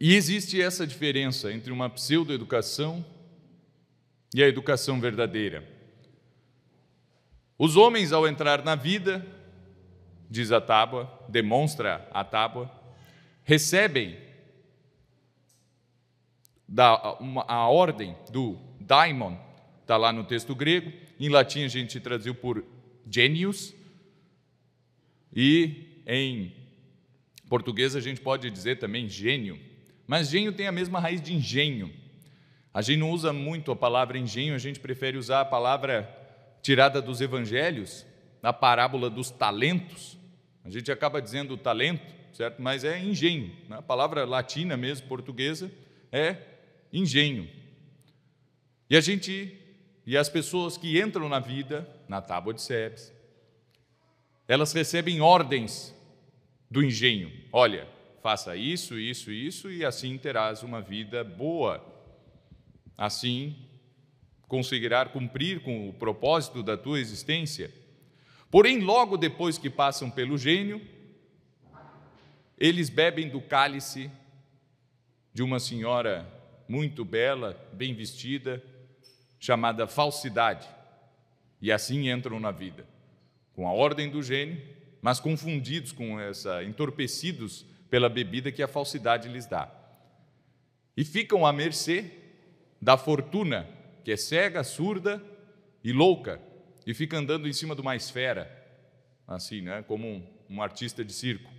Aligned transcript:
E 0.00 0.14
existe 0.14 0.60
essa 0.60 0.86
diferença 0.86 1.52
entre 1.52 1.72
uma 1.72 1.90
pseudoeducação 1.90 3.04
e 4.34 4.42
a 4.42 4.48
educação 4.48 5.00
verdadeira. 5.00 5.68
Os 7.58 7.76
homens, 7.76 8.12
ao 8.12 8.28
entrar 8.28 8.64
na 8.64 8.76
vida, 8.76 9.26
diz 10.30 10.52
a 10.52 10.60
tábua, 10.60 11.26
demonstra 11.28 12.08
a 12.12 12.22
tábua, 12.22 12.70
recebem 13.42 14.16
da, 16.68 17.14
uma, 17.14 17.44
a 17.48 17.68
ordem 17.68 18.14
do 18.30 18.56
daimon, 18.78 19.36
está 19.80 19.96
lá 19.96 20.12
no 20.12 20.22
texto 20.22 20.54
grego, 20.54 20.92
em 21.18 21.28
latim 21.28 21.64
a 21.64 21.68
gente 21.68 21.98
traduziu 21.98 22.34
por 22.34 22.64
genius, 23.10 23.74
e 25.34 26.02
em 26.06 26.54
português 27.48 27.96
a 27.96 28.00
gente 28.00 28.20
pode 28.20 28.50
dizer 28.50 28.78
também 28.78 29.08
gênio, 29.08 29.58
mas 30.08 30.30
gênio 30.30 30.52
tem 30.52 30.66
a 30.66 30.72
mesma 30.72 30.98
raiz 30.98 31.20
de 31.20 31.34
engenho. 31.34 31.92
A 32.72 32.80
gente 32.80 32.98
não 32.98 33.10
usa 33.10 33.30
muito 33.30 33.70
a 33.70 33.76
palavra 33.76 34.18
engenho, 34.18 34.54
a 34.54 34.58
gente 34.58 34.80
prefere 34.80 35.18
usar 35.18 35.42
a 35.42 35.44
palavra 35.44 36.08
tirada 36.62 37.02
dos 37.02 37.20
evangelhos, 37.20 38.06
na 38.42 38.50
parábola 38.50 39.10
dos 39.10 39.30
talentos. 39.30 40.16
A 40.64 40.70
gente 40.70 40.90
acaba 40.90 41.20
dizendo 41.20 41.58
talento, 41.58 42.14
certo? 42.32 42.62
Mas 42.62 42.84
é 42.84 42.98
engenho. 42.98 43.54
Né? 43.68 43.76
A 43.76 43.82
palavra 43.82 44.24
latina 44.24 44.78
mesmo, 44.78 45.06
portuguesa, 45.06 45.70
é 46.10 46.36
engenho. 46.90 47.46
E 48.88 48.96
a 48.96 49.00
gente 49.00 49.58
e 50.06 50.16
as 50.16 50.30
pessoas 50.30 50.78
que 50.78 50.98
entram 50.98 51.28
na 51.28 51.38
vida, 51.38 51.86
na 52.08 52.22
tábua 52.22 52.54
de 52.54 52.62
Sebes, 52.62 53.12
elas 54.48 54.72
recebem 54.72 55.20
ordens 55.20 55.94
do 56.70 56.82
engenho. 56.82 57.30
Olha, 57.52 57.86
faça 58.22 58.56
isso, 58.56 58.98
isso, 58.98 59.30
isso, 59.30 59.70
e 59.70 59.84
assim 59.84 60.16
terás 60.18 60.62
uma 60.62 60.80
vida 60.80 61.22
boa. 61.22 61.84
Assim 62.96 63.56
conseguirá 64.46 65.04
cumprir 65.06 65.60
com 65.60 65.88
o 65.88 65.92
propósito 65.92 66.62
da 66.62 66.76
tua 66.76 66.98
existência. 66.98 67.70
Porém, 68.50 68.80
logo 68.80 69.16
depois 69.16 69.58
que 69.58 69.68
passam 69.68 70.10
pelo 70.10 70.38
gênio, 70.38 70.80
eles 72.56 72.88
bebem 72.88 73.28
do 73.28 73.40
cálice 73.40 74.10
de 75.32 75.42
uma 75.42 75.60
senhora 75.60 76.26
muito 76.66 77.04
bela, 77.04 77.56
bem 77.72 77.94
vestida, 77.94 78.62
chamada 79.38 79.86
falsidade, 79.86 80.68
e 81.60 81.70
assim 81.70 82.10
entram 82.10 82.40
na 82.40 82.50
vida 82.50 82.86
com 83.58 83.66
a 83.66 83.72
ordem 83.72 84.08
do 84.08 84.22
gênio, 84.22 84.62
mas 85.02 85.18
confundidos 85.18 85.90
com 85.90 86.20
essa, 86.20 86.62
entorpecidos 86.62 87.66
pela 87.90 88.08
bebida 88.08 88.52
que 88.52 88.62
a 88.62 88.68
falsidade 88.68 89.28
lhes 89.28 89.46
dá. 89.46 89.70
E 90.96 91.04
ficam 91.04 91.46
à 91.46 91.52
mercê 91.52 92.10
da 92.80 92.96
fortuna, 92.96 93.68
que 94.04 94.12
é 94.12 94.16
cega, 94.16 94.62
surda 94.62 95.22
e 95.82 95.92
louca, 95.92 96.40
e 96.86 96.94
fica 96.94 97.16
andando 97.16 97.48
em 97.48 97.52
cima 97.52 97.74
de 97.74 97.80
uma 97.80 97.96
esfera, 97.96 98.50
assim, 99.26 99.62
né, 99.62 99.82
como 99.86 100.06
um, 100.06 100.22
um 100.48 100.62
artista 100.62 101.04
de 101.04 101.12
circo. 101.12 101.50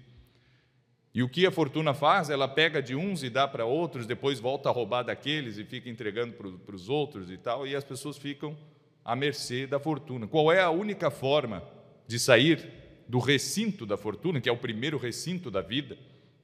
E 1.13 1.23
o 1.23 1.29
que 1.29 1.45
a 1.45 1.51
fortuna 1.51 1.93
faz? 1.93 2.29
Ela 2.29 2.47
pega 2.47 2.81
de 2.81 2.95
uns 2.95 3.23
e 3.23 3.29
dá 3.29 3.47
para 3.47 3.65
outros, 3.65 4.05
depois 4.05 4.39
volta 4.39 4.69
a 4.69 4.71
roubar 4.71 5.03
daqueles 5.03 5.57
e 5.57 5.65
fica 5.65 5.89
entregando 5.89 6.33
para 6.33 6.75
os 6.75 6.87
outros 6.87 7.31
e 7.31 7.37
tal, 7.37 7.65
e 7.65 7.75
as 7.75 7.83
pessoas 7.83 8.17
ficam 8.17 8.57
à 9.03 9.15
mercê 9.15 9.65
da 9.65 9.79
fortuna. 9.79 10.27
Qual 10.27 10.51
é 10.51 10.61
a 10.61 10.69
única 10.69 11.09
forma 11.09 11.63
de 12.07 12.19
sair 12.19 12.79
do 13.09 13.17
recinto 13.17 13.87
da 13.87 13.97
fortuna, 13.97 14.39
que 14.39 14.47
é 14.47 14.51
o 14.51 14.57
primeiro 14.57 14.95
recinto 14.95 15.49
da 15.49 15.61
vida. 15.61 15.97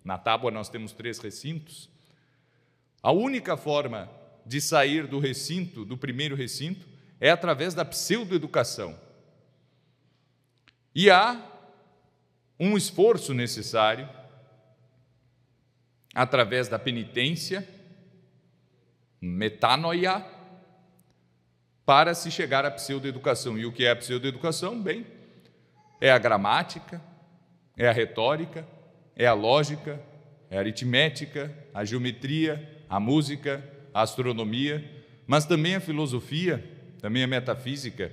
Na 0.06 0.20
tábua 0.20 0.52
nós 0.52 0.70
temos 0.70 0.94
três 0.94 1.18
recintos. 1.18 1.90
A 3.02 3.12
única 3.12 3.58
forma 3.58 4.08
de 4.46 4.62
sair 4.62 5.08
do 5.08 5.18
recinto, 5.18 5.84
do 5.84 5.98
primeiro 5.98 6.36
recinto, 6.36 6.88
é 7.20 7.32
através 7.32 7.74
da 7.74 7.84
pseudoeducação. 7.84 8.96
E 10.94 11.10
há 11.10 11.44
um 12.60 12.78
esforço 12.78 13.34
necessário 13.34 14.08
através 16.14 16.68
da 16.70 16.78
penitência, 16.78 17.68
metanoia, 19.20 20.24
para 21.84 22.14
se 22.14 22.30
chegar 22.30 22.64
à 22.64 22.72
pseudoeducação. 22.72 23.58
E 23.58 23.66
o 23.66 23.72
que 23.72 23.86
é 23.86 23.92
a 23.92 23.96
pseudoeducação? 23.96 24.82
Bem, 24.82 25.06
é 26.00 26.12
a 26.12 26.18
gramática, 26.18 27.02
é 27.76 27.88
a 27.88 27.92
retórica, 27.92 28.66
é 29.16 29.26
a 29.26 29.34
lógica, 29.34 30.02
é 30.50 30.58
a 30.58 30.60
aritmética, 30.60 31.56
a 31.74 31.86
geometria, 31.86 32.84
a 32.90 33.00
música, 33.00 33.64
a 33.94 34.02
astronomia, 34.02 34.84
mas 35.26 35.46
também 35.46 35.76
a 35.76 35.80
filosofia, 35.80 36.64
também 37.00 37.24
a 37.24 37.28
metafísica, 37.28 38.12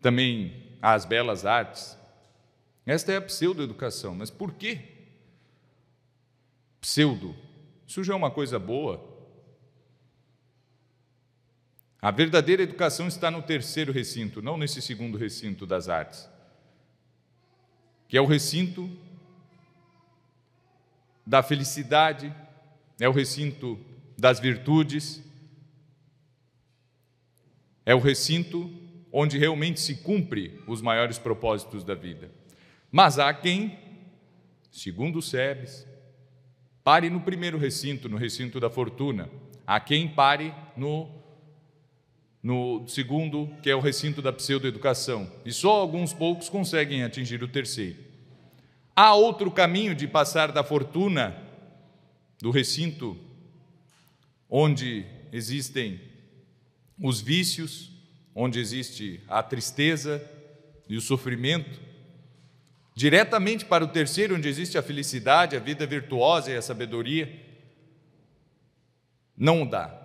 também 0.00 0.76
as 0.80 1.04
belas 1.04 1.44
artes. 1.46 1.98
Esta 2.86 3.12
é 3.12 3.16
a 3.16 3.22
pseudo-educação, 3.22 4.14
mas 4.14 4.30
por 4.30 4.52
quê? 4.54 4.80
Pseudo. 6.80 7.34
Isso 7.86 8.02
já 8.04 8.12
é 8.12 8.16
uma 8.16 8.30
coisa 8.30 8.58
boa. 8.58 9.12
A 12.00 12.10
verdadeira 12.10 12.62
educação 12.62 13.08
está 13.08 13.30
no 13.30 13.40
terceiro 13.40 13.90
recinto, 13.90 14.42
não 14.42 14.58
nesse 14.58 14.82
segundo 14.82 15.16
recinto 15.16 15.64
das 15.64 15.88
artes, 15.88 16.28
que 18.14 18.18
é 18.18 18.20
o 18.20 18.26
recinto 18.26 18.88
da 21.26 21.42
felicidade, 21.42 22.32
é 23.00 23.08
o 23.08 23.12
recinto 23.12 23.76
das 24.16 24.38
virtudes, 24.38 25.20
é 27.84 27.92
o 27.92 27.98
recinto 27.98 28.72
onde 29.12 29.36
realmente 29.36 29.80
se 29.80 29.96
cumpre 29.96 30.62
os 30.68 30.80
maiores 30.80 31.18
propósitos 31.18 31.82
da 31.82 31.96
vida. 31.96 32.30
Mas 32.88 33.18
há 33.18 33.34
quem, 33.34 33.76
segundo 34.70 35.18
o 35.18 35.22
Sebes, 35.22 35.84
pare 36.84 37.10
no 37.10 37.20
primeiro 37.20 37.58
recinto, 37.58 38.08
no 38.08 38.16
recinto 38.16 38.60
da 38.60 38.70
fortuna, 38.70 39.28
há 39.66 39.80
quem 39.80 40.06
pare 40.06 40.54
no 40.76 41.10
no 42.44 42.86
segundo, 42.86 43.48
que 43.62 43.70
é 43.70 43.74
o 43.74 43.80
recinto 43.80 44.20
da 44.20 44.30
pseudoeducação, 44.30 45.32
e 45.46 45.50
só 45.50 45.80
alguns 45.80 46.12
poucos 46.12 46.50
conseguem 46.50 47.02
atingir 47.02 47.42
o 47.42 47.48
terceiro. 47.48 47.96
Há 48.94 49.14
outro 49.14 49.50
caminho 49.50 49.94
de 49.94 50.06
passar 50.06 50.52
da 50.52 50.62
fortuna, 50.62 51.34
do 52.42 52.50
recinto 52.50 53.16
onde 54.50 55.06
existem 55.32 55.98
os 57.02 57.18
vícios, 57.18 57.90
onde 58.34 58.60
existe 58.60 59.22
a 59.26 59.42
tristeza 59.42 60.22
e 60.86 60.98
o 60.98 61.00
sofrimento, 61.00 61.80
diretamente 62.94 63.64
para 63.64 63.84
o 63.84 63.88
terceiro, 63.88 64.36
onde 64.36 64.50
existe 64.50 64.76
a 64.76 64.82
felicidade, 64.82 65.56
a 65.56 65.60
vida 65.60 65.86
virtuosa 65.86 66.50
e 66.50 66.56
a 66.56 66.62
sabedoria. 66.62 67.40
Não 69.34 69.66
dá. 69.66 69.98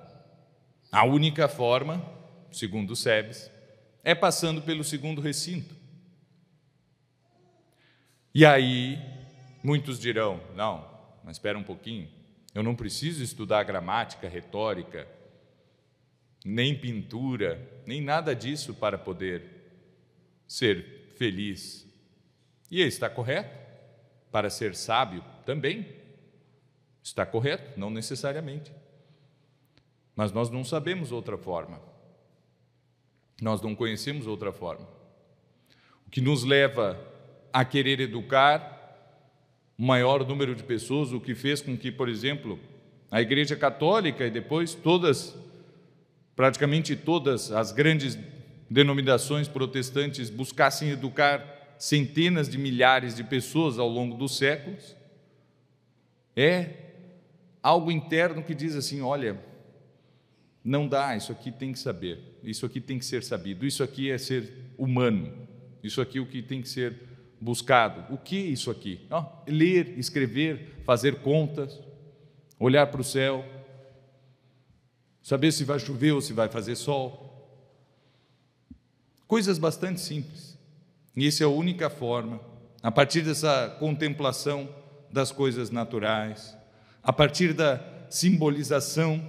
A 0.90 1.04
única 1.04 1.50
forma 1.50 2.18
segundo 2.52 2.92
o 2.92 2.96
SEBS, 2.96 3.52
é 4.04 4.16
passando 4.16 4.62
pelo 4.62 4.84
segundo 4.84 5.22
recinto. 5.22 5.76
E 8.34 8.46
aí, 8.46 9.00
muitos 9.64 10.00
dirão: 10.00 10.40
não, 10.56 10.88
mas 11.24 11.36
espera 11.36 11.58
um 11.58 11.64
pouquinho, 11.64 12.10
eu 12.54 12.64
não 12.64 12.76
preciso 12.76 13.24
estudar 13.24 13.64
gramática, 13.64 14.28
retórica, 14.28 15.08
nem 16.44 16.78
pintura, 16.78 17.60
nem 17.86 18.02
nada 18.02 18.36
disso 18.36 18.74
para 18.74 18.98
poder 18.98 19.44
ser 20.48 21.14
feliz. 21.18 21.88
E 22.72 22.82
está 22.82 23.10
correto? 23.10 23.58
Para 24.32 24.50
ser 24.50 24.76
sábio 24.76 25.24
também? 25.46 25.88
Está 27.04 27.26
correto? 27.26 27.80
Não 27.80 27.90
necessariamente. 27.90 28.72
Mas 30.16 30.32
nós 30.32 30.50
não 30.50 30.64
sabemos 30.64 31.12
outra 31.12 31.38
forma. 31.38 31.82
Nós 33.42 33.62
não 33.62 33.76
conhecemos 33.76 34.28
outra 34.28 34.52
forma. 34.52 34.88
O 36.06 36.10
que 36.10 36.22
nos 36.22 36.44
leva 36.44 37.00
a 37.54 37.64
querer 37.64 38.00
educar 38.00 38.78
o 39.78 39.84
maior 39.84 40.28
número 40.28 40.56
de 40.56 40.64
pessoas, 40.64 41.14
o 41.14 41.22
que 41.22 41.34
fez 41.34 41.62
com 41.62 41.78
que, 41.78 41.92
por 41.92 42.10
exemplo, 42.10 42.60
a 43.10 43.22
Igreja 43.22 43.56
Católica 43.56 44.26
e 44.26 44.30
depois 44.30 44.74
todas, 44.76 45.36
praticamente 46.36 46.96
todas 46.96 47.52
as 47.52 47.72
grandes 47.72 48.18
denominações 48.70 49.48
protestantes 49.48 50.30
buscassem 50.30 50.90
educar 50.90 51.76
centenas 51.80 52.50
de 52.50 52.58
milhares 52.58 53.16
de 53.16 53.24
pessoas 53.24 53.80
ao 53.80 53.88
longo 53.88 54.18
dos 54.18 54.38
séculos, 54.38 54.96
é 56.36 56.70
algo 57.64 57.92
interno 57.92 58.44
que 58.44 58.54
diz 58.54 58.76
assim: 58.76 59.02
olha, 59.02 59.40
não 60.64 60.88
dá, 60.88 61.16
isso 61.16 61.32
aqui 61.32 61.52
tem 61.52 61.72
que 61.72 61.80
saber, 61.80 62.40
isso 62.44 62.66
aqui 62.66 62.82
tem 62.82 63.00
que 63.00 63.06
ser 63.06 63.24
sabido, 63.24 63.66
isso 63.66 63.82
aqui 63.82 64.12
é 64.12 64.18
ser 64.18 64.72
humano, 64.78 65.32
isso 65.84 66.02
aqui 66.02 66.18
é 66.18 66.22
o 66.22 66.26
que 66.26 66.42
tem 66.42 66.62
que 66.62 66.70
ser 66.70 67.10
buscado. 67.40 68.14
O 68.14 68.18
que 68.18 68.38
é 68.38 68.48
isso 68.48 68.70
aqui? 68.70 69.08
Oh, 69.10 69.24
ler, 69.48 69.98
escrever, 69.98 70.82
fazer 70.84 71.22
contas, 71.22 71.80
olhar 72.60 72.88
para 72.88 73.02
o 73.02 73.04
céu, 73.04 73.46
saber 75.24 75.52
se 75.52 75.64
vai 75.64 75.80
chover 75.80 76.12
ou 76.12 76.22
se 76.22 76.34
vai 76.34 76.50
fazer 76.50 76.76
sol. 76.76 77.28
Coisas 79.28 79.58
bastante 79.58 80.02
simples. 80.02 80.58
E 81.16 81.28
essa 81.28 81.44
é 81.44 81.46
a 81.46 81.50
única 81.50 81.90
forma, 81.90 82.40
a 82.82 82.92
partir 82.92 83.22
dessa 83.22 83.76
contemplação 83.80 84.70
das 85.12 85.32
coisas 85.32 85.70
naturais, 85.70 86.56
a 87.02 87.12
partir 87.12 87.54
da 87.54 87.82
simbolização, 88.10 89.24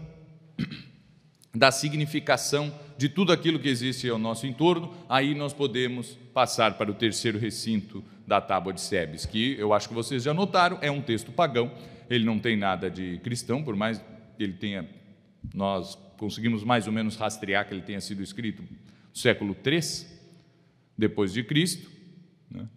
da 1.55 1.71
significação 1.73 2.73
de 2.97 3.09
tudo 3.09 3.33
aquilo 3.33 3.59
que 3.59 3.69
existe 3.69 4.09
ao 4.09 4.19
nosso 4.19 4.47
entorno, 4.47 4.95
aí 5.09 5.35
nós 5.35 5.53
podemos 5.53 6.19
passar 6.33 6.75
para 6.75 6.91
o 6.91 6.95
terceiro 6.95 7.39
recinto 7.39 8.05
da 8.27 8.41
Tábua 8.41 8.73
de 8.73 8.81
Sebes, 8.81 9.27
que 9.27 9.57
eu 9.59 9.73
acho 9.73 9.89
que 9.89 9.95
vocês 9.95 10.23
já 10.23 10.33
notaram, 10.33 10.79
é 10.81 10.91
um 10.91 11.01
texto 11.01 11.33
pagão, 11.33 11.73
ele 12.09 12.25
não 12.25 12.39
tem 12.39 12.57
nada 12.57 12.91
de 12.91 13.19
cristão, 13.19 13.63
por 13.63 13.75
mais 13.75 13.99
que 14.37 14.45
ele 14.45 14.53
tenha, 14.53 14.89
nós 15.53 15.99
conseguimos 16.17 16.63
mais 16.63 16.87
ou 16.87 16.93
menos 16.93 17.17
rastrear 17.17 17.67
que 17.67 17.75
ele 17.75 17.83
tenha 17.83 18.01
sido 18.01 18.23
escrito 18.23 18.63
no 18.63 18.69
século 19.13 19.57
III, 19.65 20.07
depois 20.97 21.33
de 21.33 21.43
Cristo. 21.43 21.91
Né? 22.51 22.69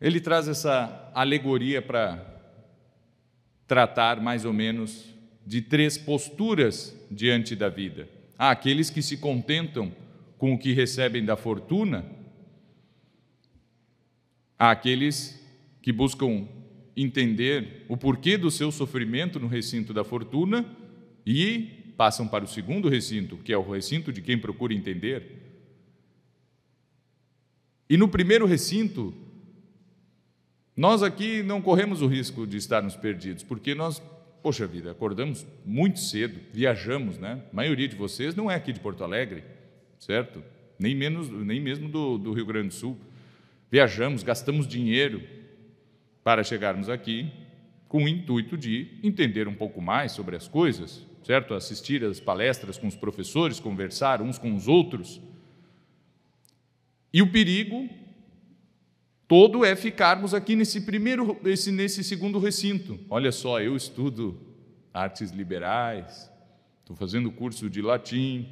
Ele 0.00 0.20
traz 0.20 0.46
essa 0.46 1.10
alegoria 1.14 1.80
para 1.80 2.24
tratar 3.66 4.20
mais 4.20 4.44
ou 4.44 4.52
menos 4.52 5.11
de 5.46 5.60
três 5.60 5.98
posturas 5.98 6.96
diante 7.10 7.56
da 7.56 7.68
vida. 7.68 8.08
Há 8.38 8.50
aqueles 8.50 8.90
que 8.90 9.02
se 9.02 9.16
contentam 9.16 9.92
com 10.38 10.54
o 10.54 10.58
que 10.58 10.72
recebem 10.72 11.24
da 11.24 11.36
fortuna, 11.36 12.04
há 14.58 14.70
aqueles 14.70 15.40
que 15.80 15.92
buscam 15.92 16.48
entender 16.96 17.84
o 17.88 17.96
porquê 17.96 18.36
do 18.36 18.50
seu 18.50 18.70
sofrimento 18.70 19.38
no 19.40 19.46
recinto 19.46 19.94
da 19.94 20.04
fortuna 20.04 20.64
e 21.24 21.94
passam 21.96 22.26
para 22.26 22.44
o 22.44 22.48
segundo 22.48 22.88
recinto, 22.88 23.36
que 23.36 23.52
é 23.52 23.56
o 23.56 23.70
recinto 23.70 24.12
de 24.12 24.20
quem 24.20 24.38
procura 24.38 24.74
entender. 24.74 25.42
E 27.88 27.96
no 27.96 28.08
primeiro 28.08 28.46
recinto, 28.46 29.14
nós 30.76 31.02
aqui 31.02 31.42
não 31.42 31.60
corremos 31.60 32.00
o 32.00 32.06
risco 32.06 32.46
de 32.46 32.56
estarmos 32.56 32.96
perdidos, 32.96 33.42
porque 33.42 33.74
nós 33.74 34.02
Poxa 34.42 34.66
vida, 34.66 34.90
acordamos 34.90 35.46
muito 35.64 36.00
cedo, 36.00 36.40
viajamos, 36.52 37.16
né? 37.16 37.40
A 37.52 37.54
maioria 37.54 37.86
de 37.86 37.94
vocês 37.94 38.34
não 38.34 38.50
é 38.50 38.56
aqui 38.56 38.72
de 38.72 38.80
Porto 38.80 39.04
Alegre, 39.04 39.44
certo? 40.00 40.42
Nem, 40.76 40.96
menos, 40.96 41.28
nem 41.30 41.60
mesmo 41.60 41.88
do, 41.88 42.18
do 42.18 42.32
Rio 42.32 42.44
Grande 42.44 42.68
do 42.68 42.74
Sul. 42.74 42.98
Viajamos, 43.70 44.24
gastamos 44.24 44.66
dinheiro 44.66 45.22
para 46.24 46.42
chegarmos 46.42 46.88
aqui 46.88 47.30
com 47.86 48.02
o 48.02 48.08
intuito 48.08 48.56
de 48.56 48.98
entender 49.04 49.46
um 49.46 49.54
pouco 49.54 49.80
mais 49.80 50.10
sobre 50.10 50.34
as 50.34 50.48
coisas, 50.48 51.06
certo? 51.22 51.54
Assistir 51.54 52.02
às 52.02 52.18
palestras 52.18 52.76
com 52.76 52.88
os 52.88 52.96
professores, 52.96 53.60
conversar 53.60 54.20
uns 54.20 54.38
com 54.38 54.52
os 54.56 54.66
outros. 54.66 55.20
E 57.12 57.22
o 57.22 57.30
perigo 57.30 57.88
todo 59.32 59.64
é 59.64 59.74
ficarmos 59.74 60.34
aqui 60.34 60.54
nesse 60.54 60.82
primeiro, 60.82 61.40
esse, 61.46 61.72
nesse 61.72 62.04
segundo 62.04 62.38
recinto. 62.38 63.00
Olha 63.08 63.32
só, 63.32 63.62
eu 63.62 63.74
estudo 63.74 64.38
artes 64.92 65.30
liberais, 65.30 66.30
estou 66.80 66.94
fazendo 66.94 67.32
curso 67.32 67.70
de 67.70 67.80
latim, 67.80 68.46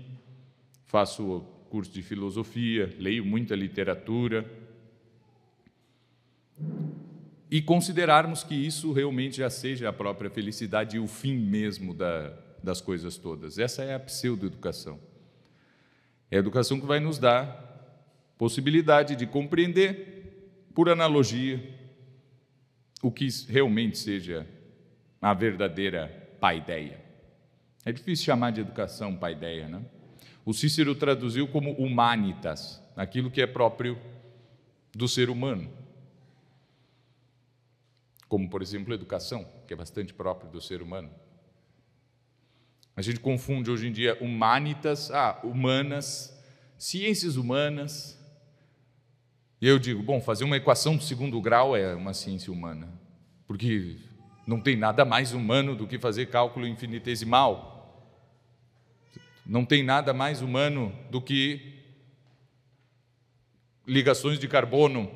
faço 0.87 1.45
curso 1.69 1.93
de 1.93 2.01
filosofia, 2.01 2.97
leio 2.99 3.27
muita 3.27 3.55
literatura. 3.55 4.51
E 7.51 7.61
considerarmos 7.61 8.43
que 8.43 8.55
isso 8.55 8.91
realmente 8.91 9.37
já 9.37 9.51
seja 9.51 9.91
a 9.91 9.93
própria 9.93 10.31
felicidade 10.31 10.97
e 10.97 10.99
o 10.99 11.07
fim 11.07 11.37
mesmo 11.37 11.93
da, 11.93 12.33
das 12.63 12.81
coisas 12.81 13.19
todas. 13.19 13.59
Essa 13.59 13.83
é 13.83 13.95
a 13.95 14.01
pseudoeducação. 14.01 14.99
É 16.31 16.37
a 16.37 16.39
educação 16.39 16.81
que 16.81 16.87
vai 16.87 17.01
nos 17.01 17.19
dar 17.19 17.69
possibilidade 18.39 19.15
de 19.15 19.27
compreender 19.27 20.20
por 20.75 20.89
analogia, 20.89 21.79
o 23.03 23.11
que 23.11 23.29
realmente 23.49 23.99
seja 23.99 24.47
a 25.21 25.35
verdadeira 25.35 26.09
paideia. 26.41 27.05
É 27.85 27.93
difícil 27.93 28.27
chamar 28.27 28.53
de 28.53 28.61
educação 28.61 29.17
paideia, 29.17 29.69
né? 29.69 29.83
O 30.45 30.53
Cícero 30.53 30.95
traduziu 30.95 31.49
como 31.49 31.73
humanitas, 31.73 32.83
aquilo 32.97 33.31
que 33.31 33.41
é 33.41 33.47
próprio 33.47 33.99
do 34.93 35.09
ser 35.09 35.31
humano. 35.31 35.71
Como, 38.29 38.49
por 38.49 38.63
exemplo, 38.63 38.93
a 38.93 38.95
educação, 38.95 39.47
que 39.67 39.73
é 39.73 39.77
bastante 39.77 40.15
próprio 40.15 40.51
do 40.51 40.61
ser 40.61 40.83
humano. 40.83 41.11
A 42.97 43.03
gente 43.03 43.21
confunde 43.21 43.71
hoje 43.71 43.89
em 43.89 43.93
dia 43.93 44.17
humanitas, 44.21 45.11
ah, 45.11 45.41
humanas, 45.43 46.39
ciências 46.77 47.37
humanas, 47.37 48.20
e 49.61 49.69
eu 49.69 49.79
digo, 49.79 50.03
bom, 50.03 50.21
fazer 50.21 50.45
uma 50.45 50.57
equação 50.57 50.97
do 50.97 51.03
segundo 51.03 51.41
grau 51.41 51.77
é 51.77 51.95
uma 51.95 52.15
ciência 52.15 52.53
humana, 52.53 52.89
porque 53.47 53.99
não 54.47 54.61
tem 54.61 54.75
nada 54.75 55.05
mais 55.05 55.33
humano 55.33 55.77
do 55.77 55.87
que 55.87 55.99
fazer 55.99 56.27
cálculo 56.27 56.67
infinitesimal. 56.67 57.71
Não 59.45 59.65
tem 59.65 59.83
nada 59.83 60.15
mais 60.15 60.41
humano 60.41 60.93
do 61.11 61.21
que 61.21 61.79
ligações 63.87 64.39
de 64.39 64.49
carbono. 64.49 65.11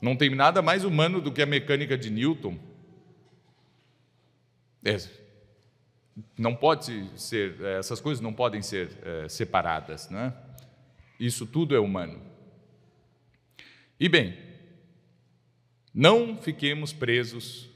Não 0.00 0.16
tem 0.16 0.34
nada 0.34 0.62
mais 0.62 0.84
humano 0.84 1.20
do 1.20 1.30
que 1.30 1.42
a 1.42 1.46
mecânica 1.46 1.98
de 1.98 2.10
Newton. 2.10 2.58
É, 4.84 4.96
não 6.36 6.54
pode 6.54 7.10
ser, 7.16 7.60
essas 7.78 8.00
coisas 8.00 8.22
não 8.22 8.32
podem 8.32 8.62
ser 8.62 8.90
é, 9.02 9.28
separadas, 9.28 10.08
né? 10.08 10.32
Isso 11.20 11.46
tudo 11.46 11.74
é 11.74 11.80
humano. 11.80 12.20
E 14.00 14.08
bem, 14.08 14.38
não 15.92 16.36
fiquemos 16.36 16.92
presos 16.92 17.68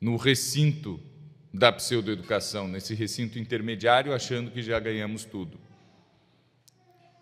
no 0.00 0.16
recinto 0.16 0.98
da 1.52 1.70
pseudoeducação, 1.70 2.66
nesse 2.66 2.94
recinto 2.94 3.38
intermediário, 3.38 4.14
achando 4.14 4.50
que 4.50 4.62
já 4.62 4.80
ganhamos 4.80 5.26
tudo. 5.26 5.60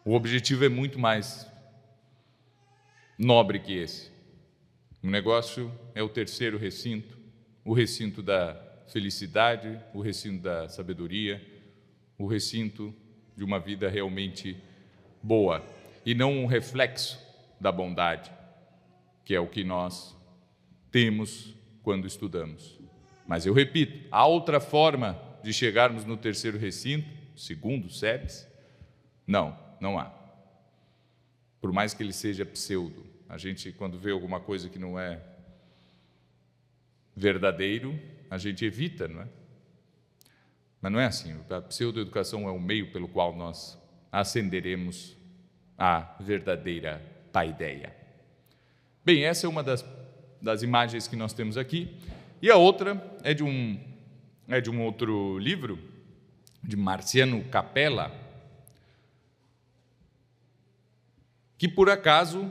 O 0.05 0.15
objetivo 0.15 0.65
é 0.65 0.69
muito 0.69 0.97
mais 0.97 1.45
nobre 3.19 3.59
que 3.59 3.73
esse. 3.73 4.13
O 5.03 5.11
negócio 5.11 5.73
é 5.93 6.03
o 6.05 6.09
terceiro 6.09 6.59
recinto, 6.59 7.19
o 7.65 7.73
recinto 7.73 8.23
da 8.23 8.55
felicidade, 8.93 9.81
o 9.93 10.01
recinto 10.01 10.41
da 10.41 10.69
sabedoria, 10.69 11.45
o 12.17 12.29
recinto 12.29 12.95
de 13.37 13.43
uma 13.43 13.59
vida 13.59 13.89
realmente 13.89 14.57
boa 15.21 15.65
e 16.07 16.15
não 16.15 16.33
um 16.33 16.47
reflexo 16.47 17.32
da 17.63 17.71
bondade, 17.71 18.31
que 19.25 19.35
é 19.35 19.41
o 19.41 19.47
que 19.47 19.63
nós 19.63 20.17
temos 20.91 21.55
quando 21.83 22.09
estudamos. 22.09 22.79
Mas 23.27 23.47
eu 23.47 23.55
repito, 23.55 24.09
há 24.11 24.27
outra 24.27 24.59
forma 24.61 25.19
de 25.45 25.53
chegarmos 25.53 26.05
no 26.05 26.17
terceiro 26.17 26.59
recinto, 26.59 27.09
segundo 27.37 27.89
SEBS? 27.89 28.49
Não, 29.25 29.57
não 29.81 29.97
há. 29.97 30.13
Por 31.61 31.73
mais 31.73 31.95
que 31.95 32.03
ele 32.03 32.13
seja 32.13 32.45
pseudo, 32.45 33.07
a 33.29 33.39
gente 33.39 33.71
quando 33.73 33.97
vê 33.97 34.11
alguma 34.11 34.41
coisa 34.41 34.69
que 34.69 34.79
não 34.79 34.99
é 34.99 35.23
verdadeiro, 37.15 37.97
a 38.29 38.39
gente 38.39 38.65
evita, 38.65 39.07
não 39.07 39.23
é? 39.23 39.29
Mas 40.81 40.91
não 40.91 40.99
é 40.99 41.07
assim. 41.07 41.39
A 41.49 41.61
pseudoeducação 41.61 42.49
é 42.49 42.51
o 42.51 42.61
meio 42.61 42.91
pelo 42.91 43.07
qual 43.07 43.37
nós 43.37 43.79
ascenderemos 44.11 45.17
à 45.79 46.17
verdadeira 46.19 47.13
paideia. 47.33 47.95
Bem, 49.05 49.25
essa 49.25 49.47
é 49.47 49.49
uma 49.49 49.63
das, 49.63 49.85
das 50.41 50.63
imagens 50.63 51.09
que 51.09 51.17
nós 51.17 51.33
temos 51.33 51.57
aqui. 51.57 51.97
E 52.41 52.51
a 52.51 52.57
outra 52.57 53.03
é 53.25 53.33
de 53.33 53.43
um, 53.43 53.81
é 54.49 54.61
de 54.61 54.71
um 54.71 54.83
outro 54.83 55.39
livro, 55.39 55.79
de 56.63 56.77
Marciano 56.77 57.43
Capella, 57.45 58.13
que 61.59 61.69
por 61.69 61.91
acaso 61.91 62.51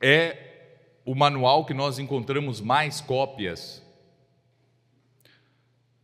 é 0.00 0.42
o 1.04 1.14
manual 1.14 1.64
que 1.64 1.72
nós 1.72 1.98
encontramos 1.98 2.60
mais 2.60 3.00
cópias 3.00 3.82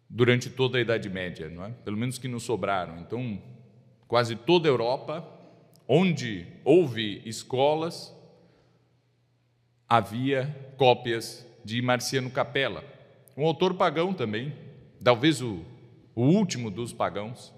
durante 0.08 0.48
toda 0.48 0.78
a 0.78 0.80
Idade 0.80 1.08
Média, 1.08 1.48
não 1.48 1.64
é? 1.64 1.70
pelo 1.84 1.96
menos 1.96 2.18
que 2.18 2.28
nos 2.28 2.42
sobraram. 2.42 2.98
Então, 2.98 3.42
quase 4.06 4.36
toda 4.36 4.68
a 4.68 4.70
Europa 4.70 5.41
onde 5.86 6.46
houve 6.64 7.22
escolas, 7.24 8.14
havia 9.88 10.74
cópias 10.76 11.46
de 11.64 11.80
Marciano 11.82 12.30
Capella, 12.30 12.84
um 13.36 13.46
autor 13.46 13.74
pagão 13.74 14.12
também, 14.12 14.52
talvez 15.02 15.40
o, 15.40 15.64
o 16.14 16.22
último 16.22 16.70
dos 16.70 16.92
pagãos, 16.92 17.52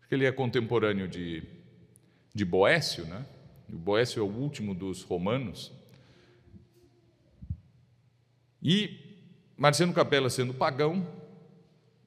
porque 0.00 0.14
ele 0.14 0.26
é 0.26 0.32
contemporâneo 0.32 1.06
de, 1.06 1.42
de 2.34 2.44
Boécio, 2.44 3.04
né? 3.04 3.24
O 3.68 3.76
Boécio 3.76 4.20
é 4.20 4.22
o 4.22 4.26
último 4.26 4.74
dos 4.74 5.02
romanos. 5.02 5.72
E 8.62 8.98
Marciano 9.56 9.92
Capella, 9.92 10.28
sendo 10.28 10.52
pagão, 10.52 11.06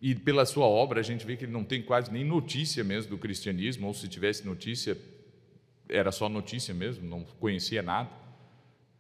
e 0.01 0.13
pela 0.13 0.45
sua 0.45 0.65
obra 0.65 0.99
a 0.99 1.03
gente 1.03 1.25
vê 1.25 1.37
que 1.37 1.45
ele 1.45 1.51
não 1.53 1.63
tem 1.63 1.81
quase 1.81 2.11
nem 2.11 2.25
notícia 2.25 2.83
mesmo 2.83 3.11
do 3.11 3.17
cristianismo, 3.17 3.87
ou 3.87 3.93
se 3.93 4.07
tivesse 4.09 4.45
notícia, 4.45 4.97
era 5.93 6.11
só 6.11 6.27
notícia 6.27 6.73
mesmo, 6.73 7.07
não 7.07 7.23
conhecia 7.39 7.81
nada. 7.81 8.09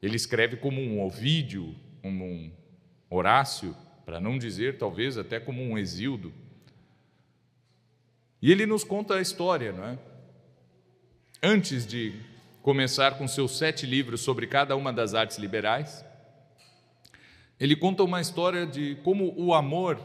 Ele 0.01 0.15
escreve 0.15 0.57
como 0.57 0.79
um 0.79 1.03
Ovídio, 1.03 1.75
como 2.01 2.23
um 2.23 2.51
Horácio, 3.09 3.75
para 4.05 4.19
não 4.19 4.37
dizer 4.37 4.77
talvez 4.77 5.17
até 5.17 5.39
como 5.39 5.61
um 5.61 5.77
Exildo. 5.77 6.33
E 8.41 8.51
ele 8.51 8.65
nos 8.65 8.83
conta 8.83 9.15
a 9.15 9.21
história, 9.21 9.71
não 9.71 9.85
é? 9.85 9.97
Antes 11.41 11.85
de 11.85 12.13
começar 12.61 13.17
com 13.17 13.27
seus 13.27 13.57
sete 13.57 13.85
livros 13.85 14.21
sobre 14.21 14.47
cada 14.47 14.75
uma 14.75 14.93
das 14.93 15.13
artes 15.13 15.37
liberais, 15.37 16.05
ele 17.59 17.75
conta 17.75 18.03
uma 18.03 18.21
história 18.21 18.65
de 18.65 18.95
como 19.03 19.33
o 19.37 19.53
amor 19.53 19.99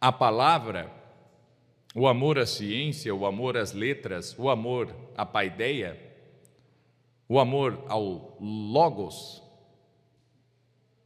a 0.00 0.10
palavra, 0.10 0.90
o 1.94 2.06
amor 2.06 2.38
à 2.38 2.46
ciência, 2.46 3.14
o 3.14 3.26
amor 3.26 3.56
às 3.56 3.72
letras, 3.72 4.36
o 4.38 4.48
amor 4.48 4.94
à 5.16 5.26
paideia, 5.26 5.98
o 7.28 7.38
amor 7.38 7.84
ao 7.88 8.36
logos, 8.40 9.42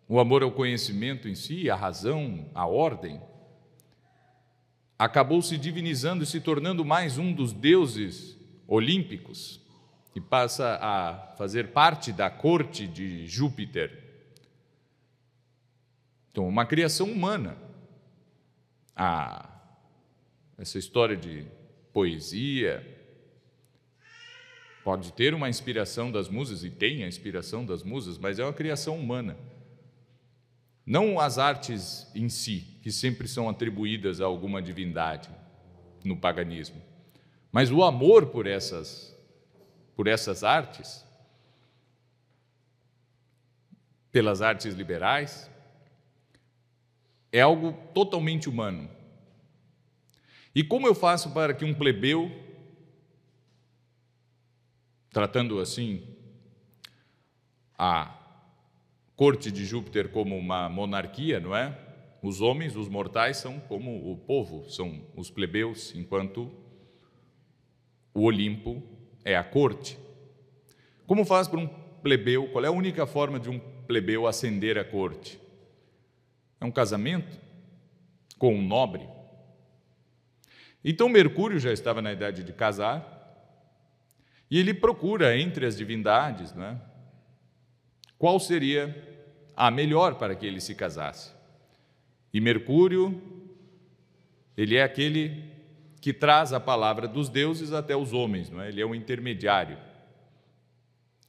o 0.09 0.21
amor 0.21 0.43
ao 0.43 0.53
conhecimento 0.53 1.29
em 1.29 1.35
si, 1.35 1.71
a 1.71 1.75
razão, 1.77 2.51
a 2.55 2.67
ordem, 2.67 3.21
acabou 4.99 5.41
se 5.41 5.57
divinizando 5.57 6.23
e 6.23 6.27
se 6.27 6.41
tornando 6.41 6.85
mais 6.85 7.19
um 7.19 7.33
dos 7.33 7.53
deuses 7.53 8.39
olímpicos 8.67 9.61
e 10.15 10.21
passa 10.21 10.79
a 10.81 11.35
fazer 11.37 11.73
parte 11.73 12.13
da 12.13 12.31
corte 12.31 12.87
de 12.87 13.27
Júpiter. 13.27 14.03
Então, 16.31 16.47
uma 16.47 16.67
criação 16.67 17.11
humana 17.11 17.57
a 18.95 19.54
essa 20.57 20.79
história 20.79 21.17
de 21.17 21.47
poesia 21.93 22.87
pode 24.83 25.13
ter 25.13 25.35
uma 25.35 25.49
inspiração 25.49 26.13
das 26.13 26.29
musas 26.29 26.63
e 26.63 26.71
tem 26.71 27.05
a 27.05 27.09
inspiração 27.09 27.65
das 27.65 27.83
musas, 27.83 28.19
mas 28.19 28.39
é 28.39 28.45
uma 28.45 28.53
criação 28.53 28.99
humana. 28.99 29.37
Não 30.85 31.19
as 31.19 31.39
artes 31.39 32.07
em 32.15 32.29
si, 32.29 32.79
que 32.83 32.93
sempre 32.93 33.27
são 33.27 33.49
atribuídas 33.49 34.21
a 34.21 34.27
alguma 34.27 34.61
divindade 34.61 35.31
no 36.05 36.17
paganismo, 36.17 36.83
mas 37.51 37.71
o 37.71 37.83
amor 37.83 38.27
por 38.27 38.47
essas 38.47 39.15
por 39.97 40.09
essas 40.09 40.43
artes, 40.43 41.07
pelas 44.11 44.43
artes 44.43 44.75
liberais, 44.75 45.49
é 47.31 47.41
algo 47.41 47.73
totalmente 47.95 48.49
humano. 48.49 48.91
E 50.55 50.63
como 50.63 50.87
eu 50.87 50.95
faço 50.95 51.33
para 51.33 51.53
que 51.53 51.65
um 51.65 51.75
plebeu, 51.75 52.31
tratando 55.11 55.59
assim 55.59 56.03
a 57.77 58.17
corte 59.17 59.51
de 59.51 59.65
Júpiter 59.65 60.11
como 60.11 60.37
uma 60.37 60.69
monarquia, 60.69 61.41
não 61.41 61.57
é? 61.57 61.77
Os 62.23 62.41
homens, 62.41 62.77
os 62.77 62.89
mortais, 62.89 63.37
são 63.37 63.59
como 63.61 64.11
o 64.11 64.17
povo, 64.17 64.69
são 64.71 65.05
os 65.17 65.31
plebeus, 65.31 65.95
enquanto 65.95 66.51
o 68.15 68.23
Olimpo 68.23 68.83
é 69.25 69.37
a 69.37 69.45
corte. 69.45 69.99
Como 71.07 71.25
faz 71.25 71.49
para 71.49 71.59
um 71.59 71.67
plebeu? 71.67 72.49
Qual 72.51 72.65
é 72.65 72.69
a 72.69 72.73
única 72.73 73.07
forma 73.07 73.39
de 73.39 73.51
um 73.51 73.59
plebeu 73.59 74.27
ascender 74.27 74.79
à 74.79 74.85
corte? 74.85 75.39
É 76.61 76.65
um 76.65 76.71
casamento 76.71 77.39
com 78.39 78.55
um 78.55 78.67
nobre. 78.67 79.07
Então 80.85 81.09
Mercúrio 81.09 81.59
já 81.59 81.73
estava 81.73 82.03
na 82.03 82.13
idade 82.13 82.45
de 82.45 82.53
casar 82.53 83.13
e 84.51 84.59
ele 84.59 84.75
procura 84.75 85.37
entre 85.39 85.65
as 85.65 85.77
divindades 85.77 86.53
né, 86.53 86.79
qual 88.19 88.39
seria 88.39 88.95
a 89.57 89.71
melhor 89.71 90.17
para 90.17 90.35
que 90.35 90.45
ele 90.45 90.61
se 90.61 90.75
casasse. 90.75 91.33
E 92.33 92.41
Mercúrio, 92.41 93.21
ele 94.57 94.77
é 94.77 94.83
aquele 94.83 95.45
que 96.01 96.13
traz 96.13 96.53
a 96.53 96.61
palavra 96.61 97.09
dos 97.09 97.31
deuses 97.31 97.73
até 97.73 97.97
os 97.97 98.13
homens, 98.13 98.51
não 98.51 98.61
é? 98.61 98.69
ele 98.69 98.81
é 98.81 98.85
o 98.85 98.95
intermediário 98.95 99.79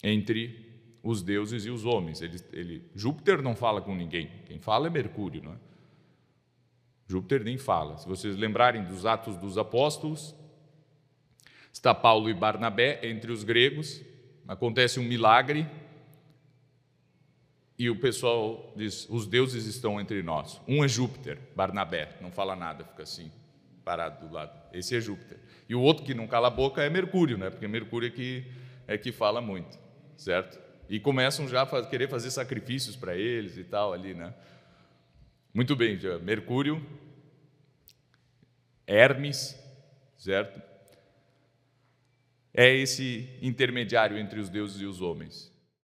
entre 0.03 0.65
os 1.01 1.21
deuses 1.21 1.65
e 1.65 1.69
os 1.69 1.85
homens. 1.85 2.21
Ele, 2.21 2.37
ele, 2.51 2.91
Júpiter 2.93 3.41
não 3.41 3.55
fala 3.55 3.81
com 3.81 3.95
ninguém, 3.95 4.29
quem 4.45 4.59
fala 4.59 4.87
é 4.87 4.89
Mercúrio. 4.89 5.41
Não 5.43 5.53
é? 5.53 5.55
Júpiter 7.07 7.43
nem 7.43 7.57
fala. 7.57 7.97
Se 7.97 8.07
vocês 8.07 8.35
lembrarem 8.35 8.83
dos 8.83 9.05
Atos 9.05 9.37
dos 9.37 9.57
Apóstolos, 9.57 10.35
está 11.71 11.93
Paulo 11.93 12.29
e 12.29 12.33
Barnabé 12.33 12.99
entre 13.03 13.31
os 13.31 13.43
gregos, 13.43 14.01
acontece 14.47 14.99
um 14.99 15.03
milagre 15.03 15.67
e 17.77 17.89
o 17.89 17.99
pessoal 17.99 18.73
diz: 18.75 19.07
os 19.09 19.27
deuses 19.27 19.65
estão 19.65 19.99
entre 19.99 20.23
nós. 20.23 20.61
Um 20.67 20.83
é 20.83 20.87
Júpiter, 20.87 21.37
Barnabé, 21.55 22.17
não 22.21 22.31
fala 22.31 22.55
nada, 22.55 22.85
fica 22.85 23.03
assim, 23.03 23.31
parado 23.83 24.25
do 24.25 24.33
lado. 24.33 24.57
Esse 24.73 24.95
é 24.95 25.01
Júpiter. 25.01 25.37
E 25.67 25.75
o 25.75 25.81
outro 25.81 26.05
que 26.05 26.13
não 26.13 26.27
cala 26.27 26.47
a 26.47 26.51
boca 26.51 26.81
é 26.81 26.89
Mercúrio, 26.89 27.37
né? 27.37 27.49
porque 27.49 27.67
Mercúrio 27.67 28.07
é 28.07 28.11
que, 28.11 28.45
é 28.87 28.97
que 28.97 29.11
fala 29.11 29.41
muito, 29.41 29.77
certo? 30.15 30.59
E 30.87 30.99
começam 30.99 31.47
já 31.47 31.63
a 31.63 31.85
querer 31.85 32.07
fazer 32.07 32.29
sacrifícios 32.31 32.95
para 32.95 33.15
eles 33.15 33.57
e 33.57 33.63
tal 33.63 33.91
ali, 33.91 34.13
né? 34.13 34.33
Muito 35.55 35.73
bem. 35.73 35.97
Mercúrio, 36.21 36.85
Hermes, 38.85 39.57
certo? 40.17 40.61
É 42.53 42.75
esse 42.75 43.29
intermediário 43.41 44.17
entre 44.17 44.37
os 44.37 44.49
deuses 44.49 44.81
e 44.81 44.85
os 44.85 44.99
homens. 44.99 45.54